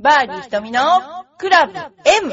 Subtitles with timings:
[0.00, 0.80] バーディー瞳の
[1.38, 2.32] クラブ M!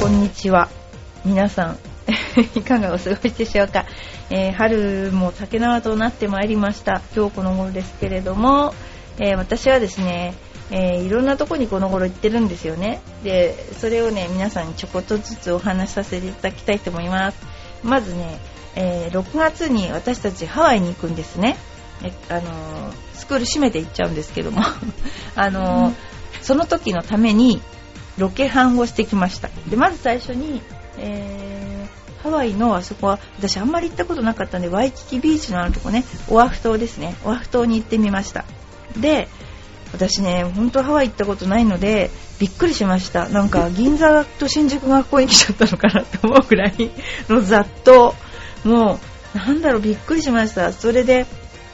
[0.00, 0.68] こんにちは。
[1.24, 1.78] 皆さん、
[2.58, 3.86] いかがお過ごしでしょうか、
[4.30, 7.02] えー春も竹縄となってまいりました。
[7.14, 8.74] 今日この頃ですけれども、
[9.20, 10.34] えー私はですね、
[10.70, 13.00] えーいろんなとこにこの頃行ってるんですよね。
[13.22, 17.38] で、それをね、皆さんにちょこっとずつお話しさせていただきたいと思います。
[17.82, 18.38] まずね、
[18.76, 21.56] えー6月に私たちハワイに行くんですね。
[22.02, 24.62] えあのスクール閉めて行っちゃうんですけども、
[25.36, 25.94] あのー
[26.40, 27.62] その時のために
[28.18, 29.48] ロケハンをしてきました。
[29.68, 30.60] で、まず最初に、
[30.98, 31.64] えー
[32.24, 37.14] ハワイのあそこは、私あんまり行ったことなかったんで、ワイキキビーチのあるとこね、オアフ島ですね。
[37.22, 38.46] オアフ島に行ってみました。
[38.96, 39.28] で、
[39.94, 43.28] 私ね、本当ハワイ行ったことないので、びっくりしました。
[43.28, 46.90] なんか、銀座と新宿がここに来ちゃったのかなって思うくらい
[47.28, 48.14] のざっと、
[48.64, 48.98] も
[49.34, 50.72] う、なんだろう、びっくりしました。
[50.72, 51.26] それで、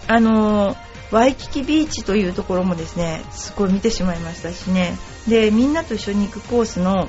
[0.07, 0.77] あの
[1.13, 4.97] ワイキキビーチというところもですね、すごい見てしまいましたしね。
[5.29, 7.09] で、みんなと一緒に行くコースの、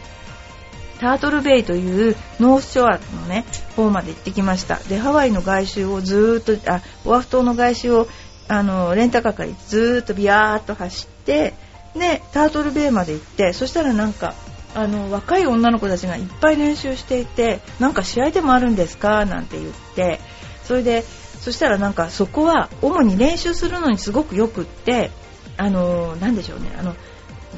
[1.00, 4.78] タートルベイというノースショアのね、方まで行ってきました。
[4.78, 8.08] で、ハワイの外周をずっと、あ、オアフ島の外周を、
[8.52, 11.54] あの、レンタカーからずっとビヤーっと走って、
[11.96, 14.34] で、タートルベイまで行って、そしたらなんか、
[14.76, 19.26] あの、若い女の子たちがいっぱい練習していて、なんか試合でもあるんですか？
[19.26, 20.20] なんて言って、
[20.66, 21.06] それで、
[21.40, 25.12] そしたらなんかそこは主に練習するのにすごくよくって、
[25.56, 26.96] あの、なんでしょうね、あの、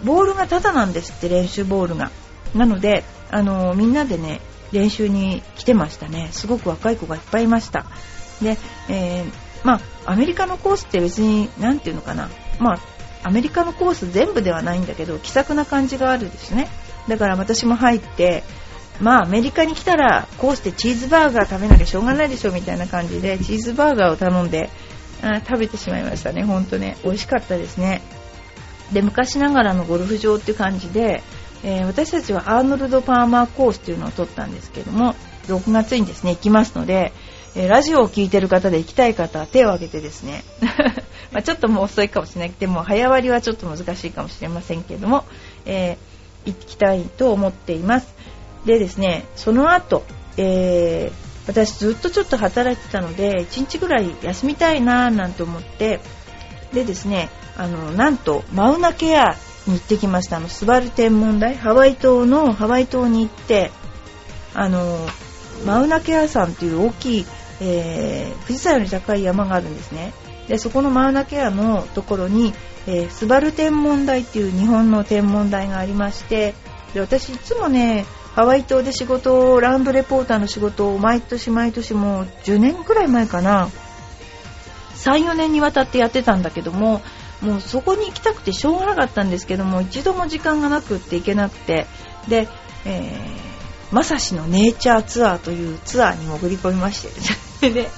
[0.04, 2.12] ボールがタダなんですって練習ボールが。
[2.54, 4.42] なので、あの、みんなでね、
[4.72, 6.30] 練習に来てましたね。
[6.32, 7.86] すごく若い子がいっぱいいました。
[8.44, 8.58] で、
[8.90, 9.32] えー
[9.64, 12.30] まあ、アメリカのコースって別に、なんていうのかな。
[12.60, 12.80] まあ、
[13.24, 16.68] アメリカのコース全部ではないんだけど、気さくな感じがあるですね。
[17.08, 18.44] だから私も入って、
[19.00, 24.70] まあアメリカに来たらコースでチーズバーガー食べなきゃしょうがないでしょみたいな感じでチーズバーガーを頼んで
[25.24, 26.98] あ食べてしまいましたね、ほんとね。
[27.04, 28.02] 美味しかったですね。
[28.92, 31.24] で、昔ながらのゴルフ場って感じで、
[31.64, 35.16] えー私たちはアーノルド・パーマーコースというのを取ったんですけども、
[35.48, 37.14] 6月にですね、行きますので、
[37.56, 40.44] えラジオを聴いてる方で行きたい方は手を挙げてですね、
[41.32, 42.54] まちょっともう遅いかもしれない。
[42.60, 45.26] でも早割りはちょっと難しいかもしれませんけども、
[45.66, 46.14] えー
[46.46, 48.14] 行きたいと思っています。
[48.66, 50.04] でですね、その後、
[50.38, 56.00] えー私ずっとちょっと働いてたので、1日ぐらい休みたいなーなんて思って、
[56.74, 59.36] でですね、あの、なんと、マウナケア
[59.68, 60.38] に行ってきました。
[60.38, 63.72] あの、スバル天文台、ハワイ島のハワイ島に行って、
[64.54, 64.98] あの、
[65.66, 67.26] マウナケア山っていう大きい、
[67.64, 70.14] えー富士山より高い山があるんですね。
[70.48, 72.54] で、そこのマウナケアのところに、
[72.88, 76.54] えースバル天文台っていう日本の天文台がありまして、
[76.94, 83.70] で、私いつもね、ハワイ島で仕事を、ラウンドレポーターの仕事を毎年毎年もう10年くらい前かな、
[84.96, 87.02] 3、4年にわたってやってたんだけども、
[87.42, 91.88] もうそこに行きたくてしょうがなかったんですけども、一度も時間がなくって行けなくて、
[92.28, 92.48] で、
[92.86, 97.10] えー、まさしのネイチャーツアーというツアーに潜り込みまして、
[97.72, 97.90] で、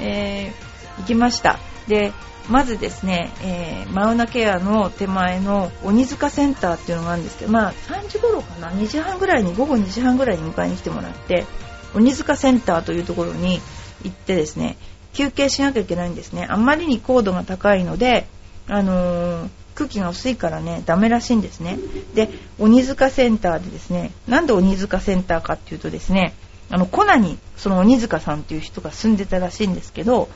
[0.00, 1.58] えー行きました。
[1.88, 2.12] で、
[2.48, 11.46] まずですね、えーマウナケアの手前の鬼塚センターっていうのがあるんですけど、まあ3時頃かな、2時半ぐらいに、午後2時半ぐらいに迎えに来てもらって、
[11.94, 13.60] 鬼塚センターというところに
[14.02, 14.76] 行ってですね、
[15.12, 16.46] 休憩しなきゃいけないんですね。
[16.48, 18.26] あんまりに高度が高いので、
[18.68, 21.78] あのー空気が薄いからね、ダメらしいんですね。
[22.14, 26.32] で、鬼塚センターでですね、なんで鬼塚センターかっていうとですね、
[26.70, 30.28] あの、コナに、その鬼塚さんっていう人が住んでたらしいんですけど、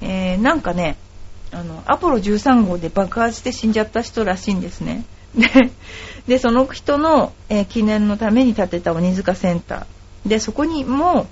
[0.00, 0.96] えーなんかね、
[1.52, 5.04] あの、アポロ13号で爆発して死んじゃった人らしいんですね。
[5.36, 5.48] で、
[6.26, 10.28] でその人の、えー記念のために建てた鬼塚センター。
[10.28, 11.26] で、そこにも、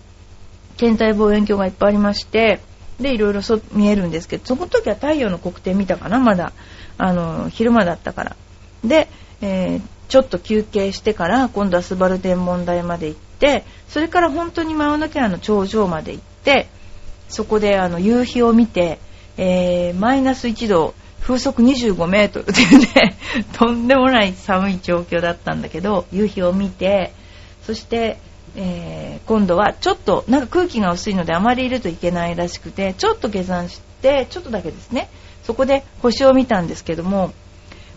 [0.76, 2.60] 天体望遠鏡がいっぱいありまして、
[3.00, 6.52] で、いろいろそ見えるんですけど、その時は太陽の黒点見たかな、まだ。
[6.96, 8.36] あの、昼間だったから。
[8.84, 9.08] で、
[9.40, 16.68] えーちょっと休憩してから、今度はスバル天文台まで行って、それから本当にマウナケアの頂上まで行って、
[17.28, 18.98] そこであの夕日を見て、
[19.36, 23.16] えーマイナス1度、風速25メートル っていうね、
[23.52, 27.12] とんでもない寒い状況だったんだけど、夕日を見て、
[27.66, 28.18] そして、
[28.56, 35.08] えー今度はちょっと、なんか空気が薄いのであまりいるといけないらしくて、ちょっと下山して、ちょっとだけですね、
[35.44, 37.32] そこで星を見たんですけども、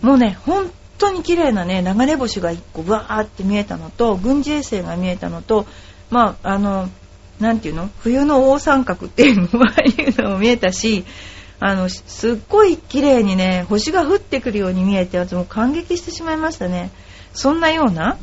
[0.02, 5.66] もうね、本当に綺麗なね、流れ星が一個ブワーって見えたのと、軍事衛星が見えたのと、
[6.10, 6.90] まあ、あの、
[7.40, 7.90] なんていうの？
[8.00, 9.44] 冬の大三角っていうの
[9.86, 11.06] いうのも見えたし、
[11.60, 16.92] あのすっごい綺麗にね星が降ってくるように見えて私も感激してしまいましたね。
[17.34, 18.18] そんなような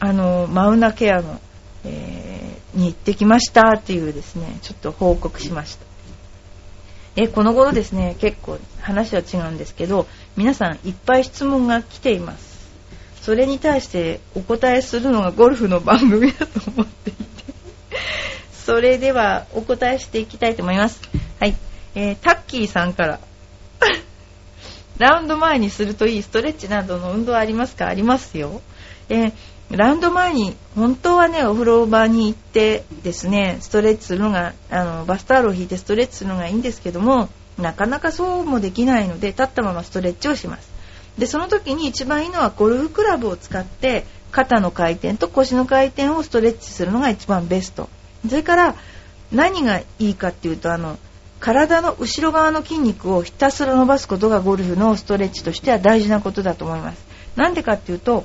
[0.00, 1.40] あのマウナケアの、
[1.84, 5.87] えー、に行ってきましたっていうですねちょっと報告しました。
[7.20, 10.06] えこの頃ですね結構話は違うんですけど
[10.36, 12.68] 皆さんいっぱい質問が来ています。
[13.22, 17.24] それに対してお答えするのがゴルフの番組だと思っていて。
[18.52, 21.02] それではお答えしていきたいと思います。
[21.40, 21.56] はい、
[21.96, 23.20] えー、タッキーさんから。
[24.98, 27.88] ラウンド前にするといいストレッチなどの運動はありますか？
[27.88, 28.62] ありますよ、
[29.08, 29.32] えー
[29.70, 37.28] ラウンド前に本当はねお風呂場に行ってですねストレッチするのがあのバスタオルを引いてストレッチするのがいいんですけども
[37.58, 40.70] なかなかそうもできないので立ったままストレッチをします。
[41.18, 47.88] でその時に一番いいのはゴルフクラブを使って肩の回転と腰の回転をストレッチするのが一番ベスト。
[48.26, 48.74] それから
[49.32, 50.98] 何がいいかっていうとあの
[51.40, 57.04] 体の後ろ側の筋肉をひたすら伸ばすことがゴルフのストレッチとしては大事なことだと思います。
[57.36, 58.24] なんでかっていうと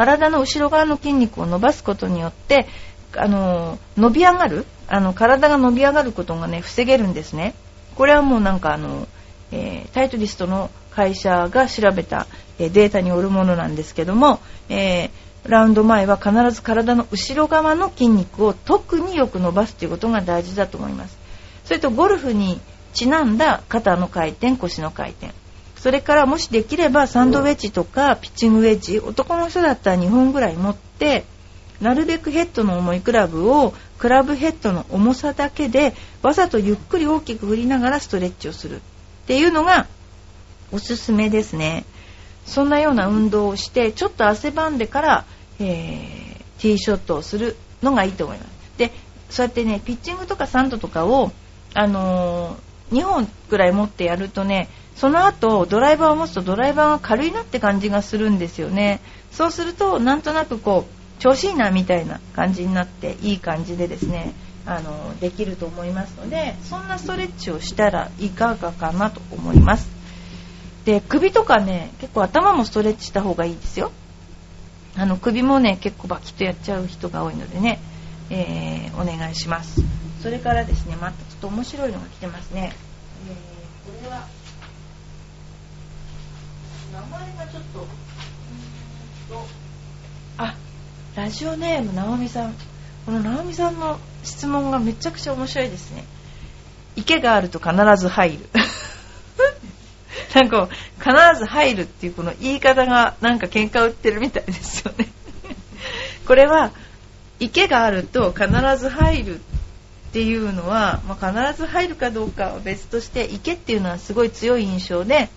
[0.00, 2.66] 体の後ろ側の筋肉を伸ばすことによって
[3.14, 7.54] あの伸び上がるあの体が伸び上がることがね防げるんですね。
[7.96, 9.06] これはもうなんかあの、
[9.52, 12.26] えー、タイトリストの会社が調べた、
[12.58, 15.10] えー、データによるものなんですけども、えー、
[15.44, 21.18] ラウンド前は必ず体の後ろ側の筋肉を特によく伸ばすということが大事だと思います。
[21.66, 22.58] それとゴルフに
[22.94, 25.34] ちなんだ肩の回転腰の回転。
[25.80, 31.24] それからもしできればサンドウェッジとかピッチングウェッジ男の人だったら2本ぐらい持って
[31.80, 38.76] なるべくヘッドの重いクラブをクラブヘッドの重さだけでわざとゆっくり大きく振りながらストレッチをする。
[38.76, 38.80] っ
[39.26, 39.86] ていうのが
[40.70, 41.86] おすすめですね。
[42.44, 45.24] そんなような運動をしてちょっと汗ばんでから、
[45.60, 48.50] えー、ティーショットをするのがいいと思います。
[48.76, 48.92] で
[49.30, 51.32] そうやってねピッチングとかサンドとかを
[51.72, 54.68] あのー、2本ぐらい持ってやるとね
[55.00, 59.00] その後ドライバーを持つとドライバーが軽いなって感じがするんですよね。
[59.32, 64.34] そうするとなんとなくこう調子いいなみたいな感じになっていい感じでですね
[64.66, 69.88] あのできると思いますのでそんなストレッチをしたらいかがかなと思います。
[70.84, 73.92] で首とかね結構頭もストレッチした方がいいですよ。
[74.98, 77.80] あの首もね結構バキッとやっちゃう人が多いのでね、
[78.28, 79.80] えー、お願いします。
[80.22, 82.74] それからですねまたちょっと面白いのが来てますね、
[83.26, 84.26] えー、これは
[90.38, 90.54] あ
[91.16, 92.54] ラジオネーム直美さん。
[93.06, 96.04] この直美さんの質問がめちゃくちゃ面白いですね。
[96.96, 98.48] 池があると必ず入る。
[100.34, 100.68] なんか
[100.98, 105.08] 必ず入るっていうこの言い方がなんか喧嘩売ってるみたいですよね。
[106.26, 106.72] これは
[107.40, 108.48] 池があると必
[108.78, 115.28] ず入るっていうのは、まあ、必ず入るかどうかは別として池っていうのはすごい強い印象で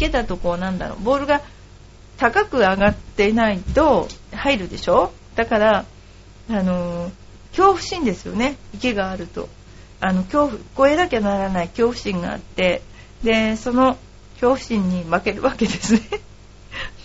[0.00, 1.02] 池だとこなんだろう。
[1.02, 1.42] ボールが
[2.16, 5.12] 高く上がっていないと入るでしょ？
[5.36, 5.84] だから
[6.48, 7.12] あの
[7.50, 8.56] 恐怖心ですよね。
[8.74, 9.48] 池があると。
[10.00, 12.80] あの恐怖越えなきゃならない恐怖心があって。
[13.22, 13.98] でその
[14.40, 16.00] 恐怖心に負けるわけですね。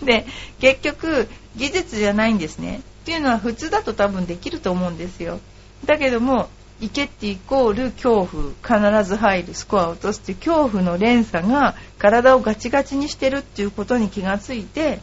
[0.02, 0.26] で
[0.58, 2.78] 結局技術じゃないんですね。
[2.78, 5.38] っていうのは普通だと多分できると思うんですよ。
[5.84, 6.48] だけども
[6.80, 15.00] 行けってイコール恐怖必ず入るスコアを落とすっていう恐怖の連鎖が体をガチガチにしてるっていうことに気がついて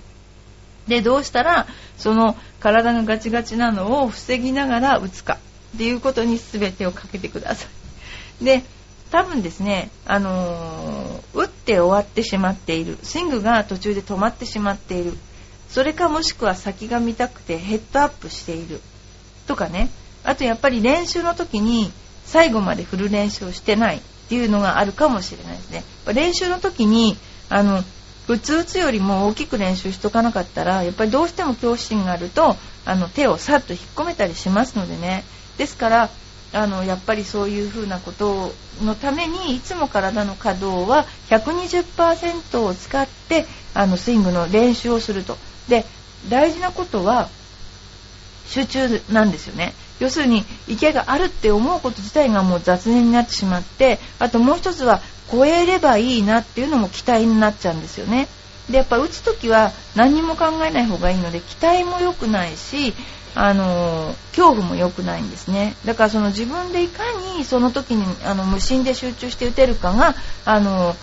[0.87, 5.39] でどうしたらその体がガチガチなのを防ぎながら打つか
[5.75, 7.67] っていうことに全てをかけてくださ
[8.41, 8.45] い。
[8.45, 8.63] で
[9.13, 12.97] 多分ですね、あのー、打って終わってしまっている。
[13.03, 15.15] スイングが途中で止まってしまっている。
[15.69, 18.81] それかもしくは先が見たくてヘッドアップしている。
[19.45, 19.89] とかね。
[20.23, 21.91] あとやっぱり練習の時に
[22.25, 25.83] 最後まで振る練習をしてないっていうのがあるかもしれないですね。
[26.13, 27.17] 練習の時に
[27.49, 27.83] あの
[28.27, 35.23] 普通打つよりも大きく練習しとかなかったらやっぱりどうしても恐怖心があるとあの手をさっと引っ込めたりしますのでね
[35.57, 36.09] ですから
[36.53, 45.37] あのやっぱりそういうふうなことのためにいつも体の可動は120%を使ってあのスイングの練習をすると
[45.67, 45.85] で
[46.29, 47.29] 大事なことは
[48.47, 49.73] 集中なんですよね。
[49.99, 58.27] 要するに池があるって思うこと自体がもう雑念になってしまってあともう一つは超えればいいなっていうのも期待になっちゃうんですよね。
[58.69, 62.93] でやっぱ打つ時は何も考えない方がいいので期待も良くないし
[63.35, 65.75] あの恐怖も良くないんですね。
[65.85, 67.03] だからその自分でいか
[67.37, 70.95] にその時にあの無心で集中して打てるかがあの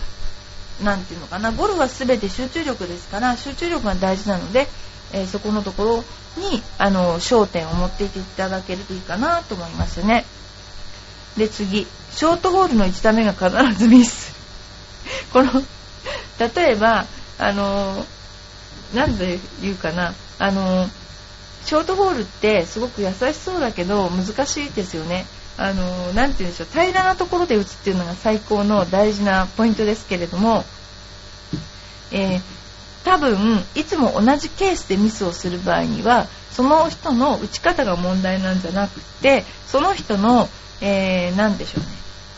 [0.83, 4.67] なていうのかなゴルフは全て集中力ですから集中力が大事なので
[5.13, 6.03] えー、そこのところ
[6.37, 10.25] にあの焦点を持っていっていただけるといいかなと思いますね。
[11.37, 11.87] で次。
[12.11, 13.49] ショートホールの1打目が必
[13.79, 14.33] ずミス。
[15.31, 15.63] この
[16.55, 17.05] 例えば
[17.39, 18.05] あの
[18.93, 20.13] 何で言うかな。
[20.39, 20.89] あの
[21.65, 25.25] ショートホールってすごく優しそうだけど難しいですよね。
[25.57, 26.67] あのなて言うんでしょう。
[26.71, 30.65] 平らなところで打つっていうのが最高の大事なポイントですけれども、
[32.11, 32.41] えー、
[33.03, 40.47] 多分いつも同じケースでミスをする場合にはその人の打ち方が問題なんじゃなくてその人の、
[40.81, 41.87] えー、何でしょうね。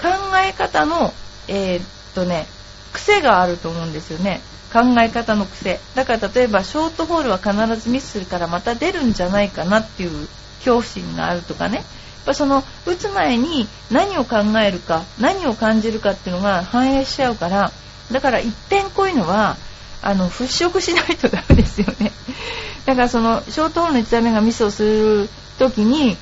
[0.02, 1.14] 考え方の、
[1.48, 2.46] えー、っとね
[2.94, 4.42] 癖があると思うんですよね。
[4.72, 5.80] 考え方の癖。
[5.96, 10.28] だから例えばショートホールは必ずミスするからまた出るんじゃないかなっていう
[10.60, 11.78] 恐怖心があるとかね。
[11.78, 11.86] やっ
[12.28, 17.72] ぱその打つ前に何を考えるか何を感じるかっていうのが反映しちゃうから
[18.14, 19.58] だから一遍こういうのは
[20.04, 22.12] あの払拭しないとダメですよね。
[22.86, 26.18] だからそのショートホールの1打目がミスをする時に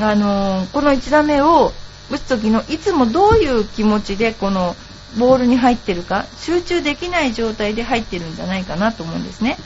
[0.00, 1.72] あのこの1打目を
[2.10, 4.74] 打つ時のいつもどういう気持ちでこの
[5.18, 9.58] ボールに入ってるか集中できない状態で入ってるんじゃないかなと思うんですね。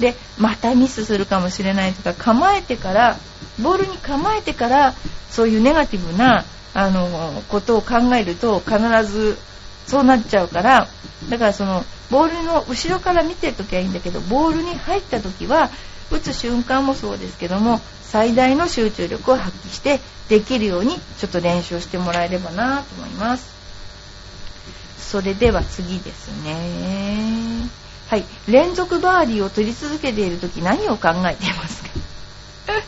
[0.00, 3.16] でまたミスするかもしれないとか構えてから
[3.60, 4.94] ボールに構えてから
[5.30, 9.38] そういうネガティブなあのことを考えると必ず
[9.86, 10.88] そうなっちゃうから
[11.30, 15.70] だからそのボールの後ろから見てるときはいいんだけどボールに入ったときは
[16.10, 23.54] 打つ瞬間もそうですけども最大の集中力を発揮してできるようにちょっと練習してもらえればなと思います。
[24.98, 27.68] それでは次ですね。
[28.08, 28.24] はい。
[28.48, 31.88] 連続バーディーを取り続けている時何を考えていますか？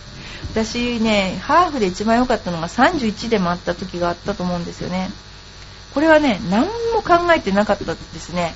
[0.52, 5.10] 私ねハーフで一番良かったのが31で回った時があったと思うんですよね。
[5.94, 8.54] これはね何も考えてなかったですね。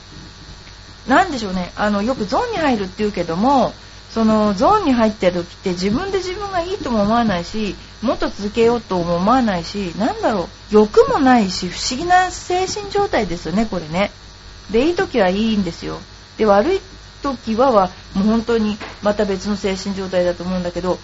[1.09, 1.73] 何でしょうね。
[1.77, 3.73] あのよくゾーンに入るって言うけども
[4.11, 10.75] そのゾーンに入ってる時って自分で自分がいいとも思わないしもっと続けようとも思わないしなんだろう。
[10.75, 14.11] 欲もないし不思議な精神状態ですよねこれね。
[14.71, 15.99] でいい時はいいんですよ。
[16.39, 16.81] で悪い
[17.23, 20.99] 時ははもう本当にまた別の精神状態だと思うんだけど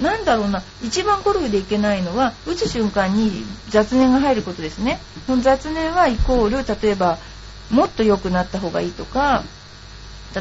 [0.00, 0.62] なんだろうな。
[0.82, 5.00] 一番ゴルフでいけないのは打つ瞬間に雑念が入ることですね。
[5.26, 7.18] その雑念はイコール例えば
[7.70, 9.42] もっと良くなった方がいいとか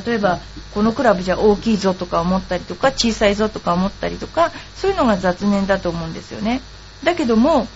[0.06, 0.40] 例えば
[0.74, 6.62] このクラブじゃ大きいぞとか思ったりとか小さいぞとか思ったりとかそういうのが雑念だと思うんですよね。
[7.04, 7.68] だけども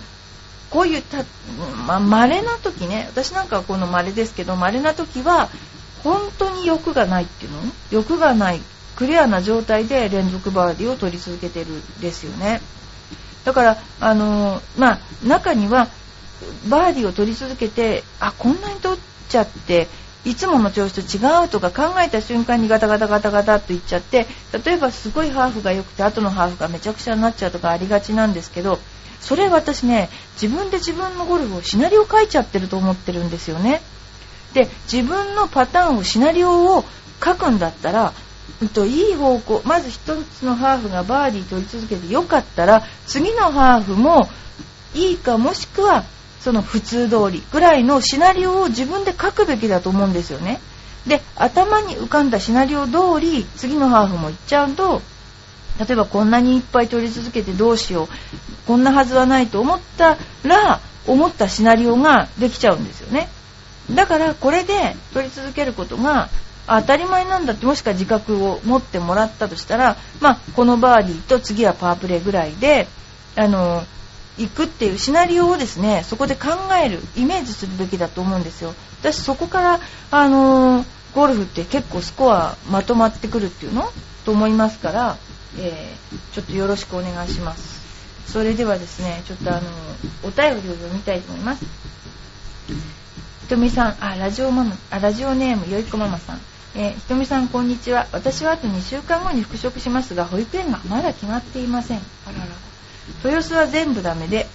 [0.69, 1.23] こういうた、
[1.87, 5.49] ま稀な時ね私なんかはこの稀ですけど稀な時は
[6.03, 7.61] 本当に欲がないっていうの？
[7.91, 8.61] 欲がない
[8.99, 12.59] クリアな状態で連続バーディーを取り続けてるんですよね
[13.45, 15.87] だからあのまあ中には
[16.69, 19.87] バーディーを取り続けてあこんなに取っちゃって
[20.25, 24.27] いつもの調子と違うとか考えた瞬間にガタガタガタガタっといっちゃって
[24.65, 28.79] 例えばすごいハーフが良くて後のハーフがめちゃくちゃになっちゃうとかありがちなんですけど
[29.21, 33.81] それ私ね自分で自分のゴルフをシナリオ書いちゃってると思ってるんですよね。
[34.53, 36.83] で自分のパターンをシナリオを
[37.23, 38.13] 書くんだったら
[38.73, 44.29] といい方向まず1つのハーフがバーディー取り続けてよかったら次のハーフも
[44.93, 46.03] いいかもしくは
[46.39, 50.59] その普通通りぐらいのシナリオを自分で書くべきだと思うんですよね。
[51.07, 55.01] で頭に浮かんだシナリオ通り次のハーフも行っちゃうと
[55.79, 58.07] 例えばこんなにいっぱい取り続けてどうしよう
[58.67, 63.29] こんなはずはないと思ったら思ったシナリオができちゃうんですよね
[63.91, 66.29] だからこれで取り続けることが
[66.69, 72.87] 当たり前なんだってもしか自覚を持ってもらったとしたら、まあ、このバーディーと次はパワープレーぐらいで
[73.35, 73.83] あの
[74.37, 76.49] 行くっていうシナリオをですねそこで考
[76.81, 78.73] えるイメージするべきだと思うんですよ。
[79.01, 79.79] 私そこから
[80.11, 80.85] あの、
[81.15, 83.91] ゴルフって結構スコアまとまってくるっていうの？
[84.25, 85.17] と思いますから、
[85.57, 88.31] えー、ちょっとよろしくお願いします。
[88.31, 89.61] それではですねちょっとあの
[90.23, 91.65] お便りを読みたいと思います。
[93.41, 96.41] ひとみさんあラジオママあラジオネームよいこママさん。
[96.75, 98.07] えー、ひとみさんこんにちは。
[98.11, 101.97] 私はあと2週間後に復職しますが保育園がまだ決まっていません。
[101.97, 102.45] あらら。
[103.23, 104.45] 豊洲は全部ダメで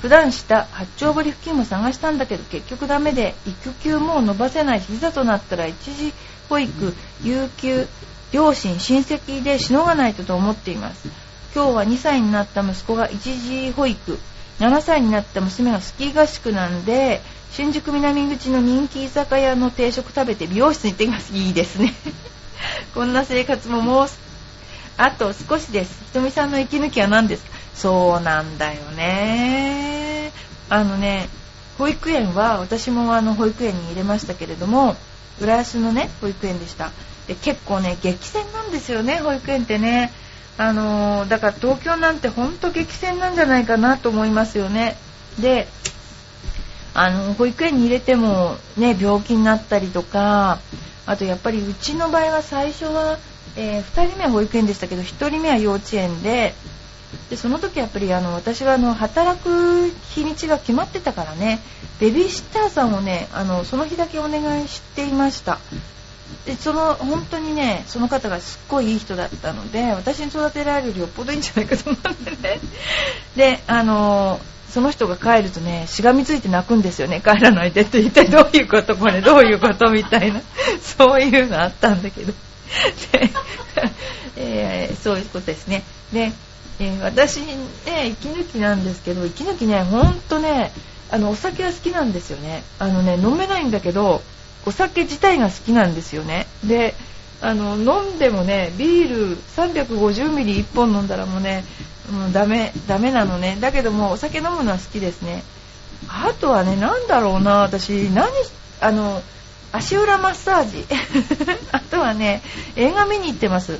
[0.00, 4.80] 普段した八丁堀付近も探したんだけど結局ダメで育休も伸ばせない。
[4.80, 6.14] しいざとなったら一時
[6.48, 7.88] 保育有給
[8.30, 11.08] 両親親戚でしのがないとと思っています。
[11.52, 14.20] 今日は2歳になった息子が一時保育
[14.60, 17.20] 7歳になった娘がスキー合宿なんで
[17.52, 21.32] 新宿南口の人気居酒屋の定食食べて美容室に行ってきます。
[21.34, 21.92] いいですね。
[22.94, 24.08] こんな生活ももう
[24.98, 25.98] あと少しです。
[26.06, 27.50] ひとみさんの息抜きは何ですか？
[27.74, 30.32] そうなんだよね。
[30.68, 31.28] あのね
[31.78, 34.96] 保育園は私もあの保育園に入れましたけれども
[35.40, 36.90] 浦安のね保育園でした。
[37.28, 40.12] で結構ね激戦なんですよね保育園ってね。
[40.58, 44.96] あの、だから東京なんてほんと激戦なんじゃないかなと思いますよね。
[45.38, 45.68] で
[46.94, 50.60] あの保育園に入れても、ね、病気になったりとか
[51.04, 53.18] あとやっぱりうちの場合は最初は、
[53.54, 56.54] えー、2人目は保育園でしたけど1人目は幼稚園で
[57.30, 61.60] でその時やっぱりあの私はあの働く日にちが決まってたからね
[62.00, 65.58] ベビーシッターさんをねあのその日だけお願いしていました。
[66.46, 72.60] でその本当にねその方がすっごいいい人だったので私に育てられるよりよっぽどいいんじゃないかと思ってね。
[73.36, 74.40] であの
[74.70, 77.20] その人が帰るとねしがみついて泣くんですよね。
[77.20, 80.40] 帰らないでって一体どういうことこれどういうことみたいな。
[80.80, 82.32] そういうのあったんだけど。
[83.12, 83.30] で、
[84.36, 85.82] えー、そういうことですね。
[86.12, 86.32] で、
[86.78, 87.56] えー、私ね
[88.06, 90.72] 息抜きなんですけど息抜きねほんとね
[91.10, 92.62] あのお酒は好きなんですよね。
[92.78, 94.22] あのね飲めないんだけど
[94.66, 96.46] お酒自体が好きなんですよね。
[96.64, 96.94] で
[97.40, 101.64] あの飲んでもねビール350ミリ1本飲んだらもうね、
[102.10, 103.56] うん、ダメダメなのね。
[103.60, 105.44] だけどもお酒飲むのは好きですね。
[106.08, 108.28] あとはね何だろうな私何
[108.80, 109.22] あの
[109.72, 110.84] 足裏マッサージ。
[111.72, 112.42] あとはね
[112.74, 113.78] 映画見に行ってます。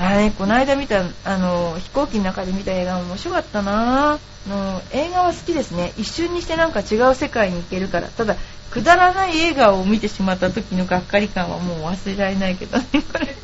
[0.00, 4.18] あれ、この間見たあの飛行機の中で見た映画面白かったな。
[4.48, 5.92] の映画は好きですね。
[5.98, 8.08] 一瞬にしてなんか違う世界に行けるから。
[8.08, 8.36] ただ
[8.70, 12.86] くだらない映画を見てしまった時のがっかり感はもう忘れられないけどね。
[13.12, 13.36] これ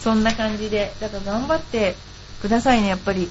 [0.00, 0.92] そんな感じで。
[1.00, 1.94] だから頑張って
[2.40, 2.88] くださいね。
[2.88, 3.30] やっぱり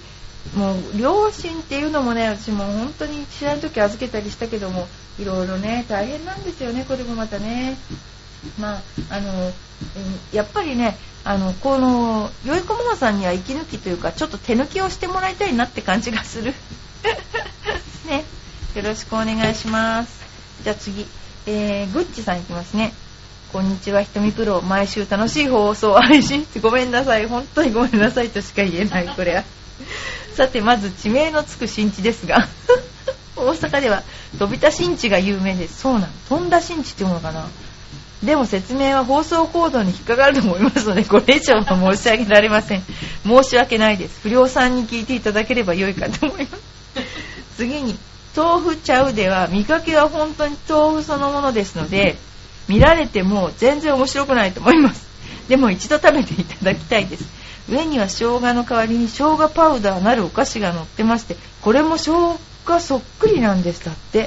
[0.55, 4.87] もう両親っていうのもね私も本当に知らん時預けたりしたけども
[5.19, 6.85] いろいろね大変なんですよね。
[6.87, 7.77] これもまたね。
[8.57, 9.51] まああの
[10.31, 16.53] やっぱりねあのこのよいこももさんには息抜きというかちょっと手抜きをしてもらいたいなって感じがする
[18.07, 18.25] ね
[18.75, 20.21] よろしくお願いします
[20.63, 21.05] じゃあ次
[21.47, 22.93] えー、ぐっちさんいきますね。
[23.51, 24.61] こんにちは、ひとみプロ。
[24.61, 27.25] 毎週楽しい放送配信してごめんなさい。
[27.25, 29.43] 本当にごめんなさいとしか言えない、これは。
[30.35, 32.47] さて、まず地名のつく新地ですが、
[33.35, 34.03] 大阪では
[34.37, 35.81] 飛び田新地が有名です。
[35.81, 36.07] そうなの。
[36.29, 37.47] 飛んだ新地っていうのかな。
[38.23, 42.83] でも説明は放送コードに引っかかると思いますので、これ以上は申し上げられません。
[43.25, 44.21] 申し訳ないです。
[44.21, 46.63] 不良さんに聞いていただければ良いかと思います。
[47.57, 47.97] 次に、
[48.35, 52.15] 豆腐ちゃうでは見かけは本当に豆腐そのものですので
[52.67, 55.07] 見られても全然面白くないと思います
[55.49, 57.25] でも一度食べていただきたいです
[57.69, 62.11] 上には生姜の代わりに生姜パウダーなるお菓子が乗ってましてこれも生
[62.65, 64.25] 姜そっくりなんですだって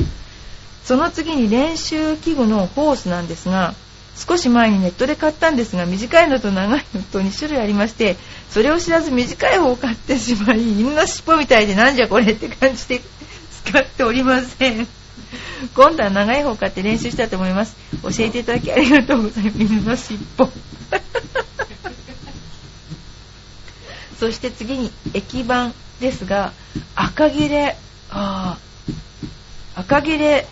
[0.85, 3.75] その次に練習器具のホースなんですが
[4.17, 8.17] 少し前にネットで買ったんですが短いのと長いのと2種類ありまして
[8.49, 13.01] それを知らず短い方を買ってしまい犬の尻尾みたいでなんじゃこれって感じで
[13.65, 14.87] 使っておりません。
[15.75, 17.77] 今度は長い方を買って練習したいと思います。
[18.03, 19.59] 教えていただきありがとうございます。
[19.59, 20.51] 犬の尻尾。
[24.21, 26.53] そして次に駅番ですが、
[26.95, 27.77] 赤切れ、
[28.11, 28.59] あ
[29.75, 30.47] 赤切れ、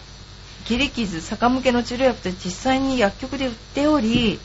[0.72, 4.38] 切り傷、逆向けの治療薬って実際に薬局で売っており、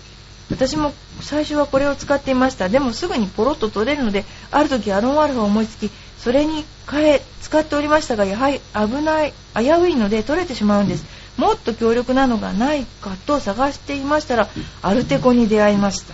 [0.51, 2.67] 私も最初はこれを使っていました。
[2.67, 11.05] でもすぐにポロッと取れるので、ある時アロンアルファを思いつき、それに変え使っておりましたがやはり危ない危ういので取れてしまうんです。
[11.37, 14.49] もっと強力なのがないかと探していましたら
[14.81, 16.13] アルテコに出会いました。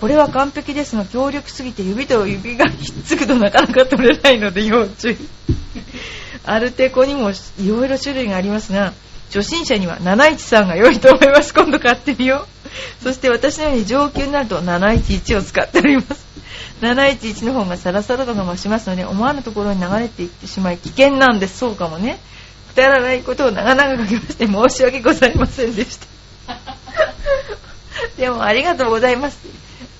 [0.00, 5.16] これは完璧ですが強力すぎて指と指がひっつくとなかなか取れないので要注意。
[6.46, 8.92] アルテコにもいろいろ種類がありますが
[9.34, 11.52] 初心者には713が良いと思います。
[11.54, 12.46] 今度買ってみよ
[13.00, 13.02] う。
[13.02, 16.24] そして私のように上級になると711を使っております。
[16.80, 21.58] 711の方がサラサラ度が増しますので思わぬところに流れていってしまい危険なんです。
[21.58, 22.20] そうかもね。
[22.72, 26.06] くだらないことを長々書きまして申し訳ございませんでした。
[28.18, 29.38] でもありがとうございます。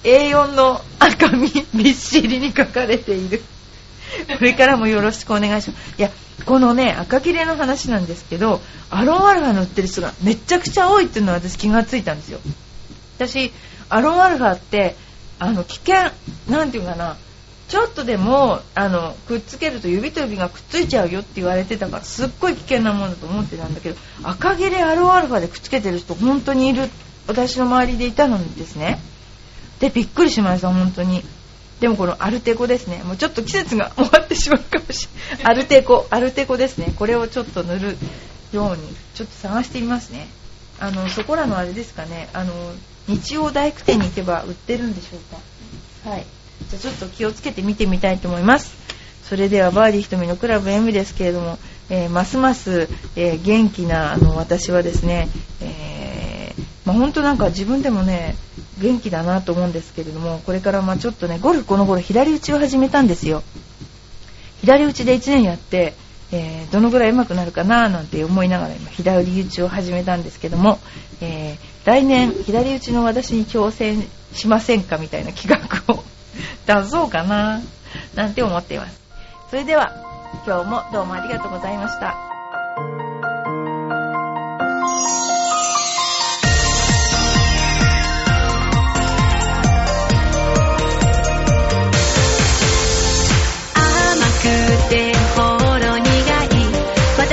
[0.05, 3.43] A4 の赤みびっしりに書かれている。
[4.39, 5.95] これからもよろしくお願いします。
[5.99, 6.11] いや
[6.47, 12.41] このね赤切れの話なんですけどアロンアルファ乗ってる人がめちゃくちゃ多いっていうのは私気がついたんですよ。
[13.17, 13.53] 私
[13.89, 14.97] アロンアルファって
[15.39, 16.13] あの危険
[16.49, 17.17] なんていうかな
[17.69, 26.89] ちょっとでもあのくっつけると指と指がくっついちゃうよって言われてたからすっごい危険なものだと思ってたんだけど赤切れアロンアルファでくっつけてる人本当にいる
[27.27, 29.01] 私の周りでいたのですね。
[29.81, 31.25] でびっくりしました本当に。
[31.81, 33.03] でもこのアルテコですね。
[33.05, 35.47] もうちょっと季節が終わってしまうかもしれない。
[35.53, 36.93] アルテコアルテコですね。
[36.97, 37.99] これをちょっと塗る
[38.53, 38.83] ように
[39.15, 40.29] ちょっと探してみますね。
[40.81, 42.29] あのそこらのあれですかね。
[42.33, 42.53] あの
[43.09, 46.11] 日曜大工店に行けば売ってるんでしょうか。
[46.11, 46.27] はい。
[46.71, 48.75] じゃあちょっと気をつけて見てみたいと思います。
[49.29, 51.59] それではバーディーひとみのクラブ M ですけれども、
[51.89, 55.29] えー、ますます、えー、元気なあの私はですね、
[55.61, 58.37] えー、まあ、本当なんか自分でもね
[58.79, 63.43] 元気だなと思うんですけれどもこれからまあちょっとねゴルフこの頃左打ちを始めたんですよ。
[64.61, 65.95] 左打ちで1年やって
[66.33, 70.81] えー、どのぐらい上手くなるかななんて思いながら今左打ちを始めたんですけども、
[71.21, 76.03] えー、来年左打ちの私に挑戦しませんかみたいな企画を
[76.67, 77.61] 出そうかな
[78.17, 79.01] なんて思っています。
[79.51, 79.93] それでは
[80.45, 82.34] 今日もどうもありがとうございました。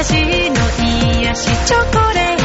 [0.03, 0.13] 私
[0.49, 0.55] の
[1.21, 2.40] 癒しチョコレート